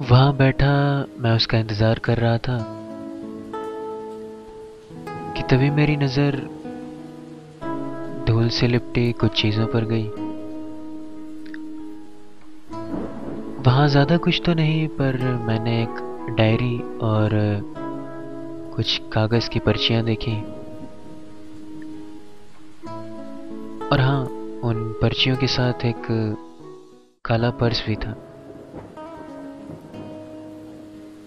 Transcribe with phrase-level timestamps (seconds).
[0.00, 0.68] वहाँ बैठा
[1.18, 2.58] मैं उसका इंतज़ार कर रहा था
[5.36, 6.36] कि तभी मेरी नज़र
[8.28, 10.06] धूल से लिपटी कुछ चीज़ों पर गई।
[13.62, 15.16] वहाँ ज़्यादा कुछ तो नहीं, पर
[15.46, 17.30] मैंने एक डायरी और
[18.76, 20.36] कुछ कागज़ की पर्चियाँ देखी।
[23.88, 24.22] और हाँ
[24.64, 26.06] उन पर्चियों के साथ एक
[27.24, 28.27] काला पर्स भी था।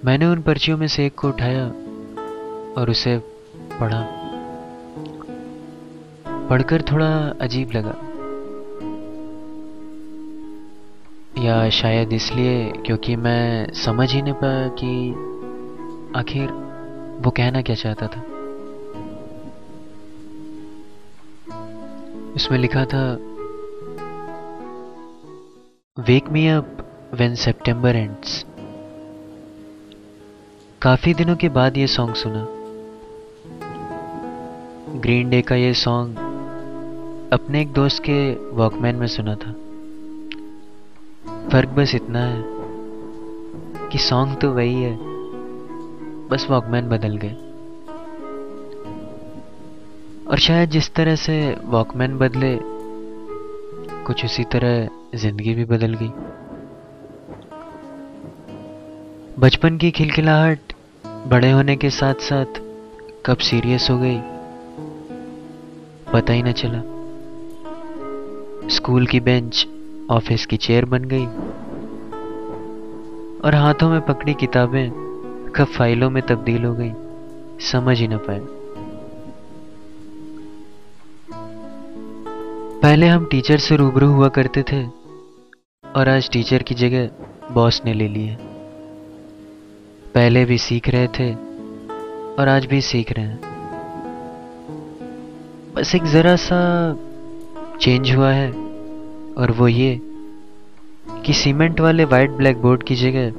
[0.05, 1.67] मैंने उन पर्चियों में से एक को उठाया
[2.81, 3.17] और उसे
[3.79, 4.07] पढ़ा।
[6.49, 7.95] पढ़कर थोड़ा अजीब लगा।
[11.43, 15.11] या शायद इसलिए क्योंकि मैं समझ ही नहीं पाया कि
[16.19, 16.51] आखिर
[17.21, 18.21] वो कहना क्या चाहता था।
[22.35, 23.17] उसमें लिखा था
[26.03, 26.77] wake me up
[27.13, 28.45] when September ends
[30.83, 32.45] काफ़ी दिनों के बाद ये सॉन्ग सुना।
[35.01, 36.17] ग्रीन डे का ये सॉन्ग
[37.33, 39.51] अपने एक दोस्त के वॉकमैन में सुना था।
[41.49, 42.41] फ़र्क बस इतना है
[43.89, 44.97] कि सॉन्ग तो वही है,
[46.29, 47.35] बस वॉकमैन बदल गए।
[50.31, 52.57] और शायद जिस तरह से वॉकमैन बदले,
[54.03, 56.11] कुछ उसी तरह ज़िंदगी भी बदल गई।
[59.39, 60.70] बचपन की खिलखिलाहट
[61.27, 62.59] बड़े होने के साथ साथ
[63.25, 64.19] कब सीरियस हो गई,
[66.13, 66.81] पता ही न चला।
[68.67, 69.67] स्कूल की बेंच,
[70.11, 71.25] ऑफ़िस की चेयर बन गई
[73.39, 74.89] और हाथों में पकड़ी किताबें,
[75.55, 76.91] कब फाइलों में तब्दील हो गई,
[77.71, 78.39] समझ ही ना पाए।
[82.81, 84.85] पहले हम टीचर से रूबरू हुआ करते थे
[85.95, 87.09] और आज टीचर की जगह
[87.53, 88.50] बॉस ने ले ली है।
[90.15, 91.33] पहले भी सीख रहे थे
[92.35, 93.39] और आज भी सीख रहे हैं।
[95.75, 96.59] बस एक जरा सा
[97.81, 98.51] चेंज हुआ है
[99.37, 100.01] और वो ये
[101.25, 103.33] कि सीमेंट वाले वाइट ब्लैक बोर्ड की जगह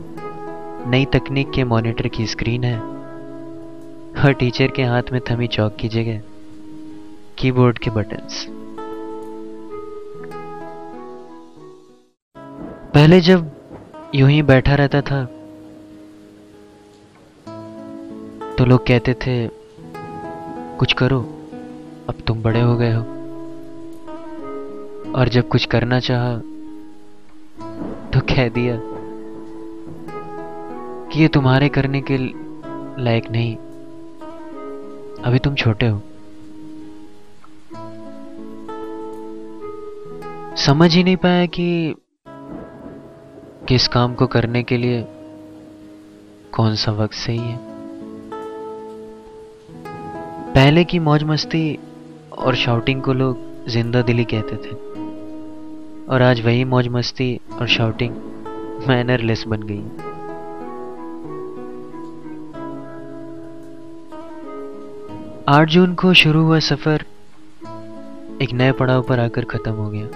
[0.91, 2.79] नई तकनीक के मॉनिटर की स्क्रीन है
[4.25, 6.21] और टीचर के हाथ में थमी चौक की जगह
[7.39, 8.47] कीबोर्ड के बटन्स
[12.95, 13.51] पहले जब
[14.15, 15.42] यूँ ही बैठा रहता था
[18.63, 19.33] तो लोग कहते थे,
[20.79, 21.19] कुछ करो,
[22.09, 23.01] अब तुम बड़े हो गए हो।
[25.13, 26.37] और जब कुछ करना चाहा
[28.11, 28.77] तो कह दिया
[31.09, 32.19] कि ये तुम्हारे करने के
[33.03, 33.57] लायक नहीं,
[35.25, 35.99] अभी तुम छोटे हो।
[40.59, 41.69] समझ ही नहीं पाया कि
[43.69, 45.05] किस काम को करने के लिए
[46.53, 47.72] कौन सा वक्त सही है।
[50.55, 51.79] पहले की मौज मस्ती
[52.39, 54.75] और शाउटिंग को लोग ज़िंदा दिली कहते थे।
[56.07, 58.15] और आज वही मौज मस्ती और शाउटिंग
[58.89, 59.83] मैनरलेस बन गई
[65.49, 67.05] आठ जून को शुरू हुआ सफ़र
[68.43, 70.07] एक नए पड़ाव पर आकर खत्म हो गया।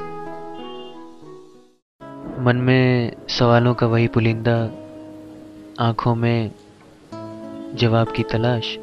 [2.42, 4.62] मन में सवालों का वही पुलिंदा,
[5.80, 6.50] आँखों में
[7.74, 8.78] जवाब की तलाश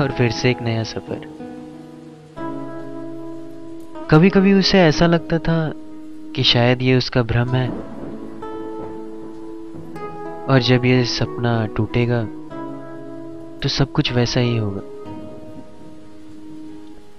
[0.00, 1.26] और फिर से एक नया सफ़र।
[4.10, 5.72] कभी कभी उसे ऐसा लगता था
[6.36, 7.68] कि शायद ये उसका भ्रम है।
[10.46, 12.22] और जब ये सपना टूटेगा
[13.62, 14.80] तो सब कुछ वैसा ही होगा।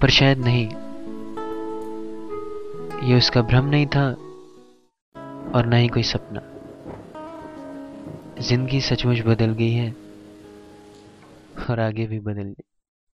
[0.01, 0.65] पर शायद नहीं।
[3.09, 4.07] ये उसका भ्रम नहीं था
[5.55, 6.41] और ना ही कोई सपना।
[8.41, 10.08] ज़िंदगी सचमुच बदल गई है।
[11.69, 12.55] और आगे भी बदल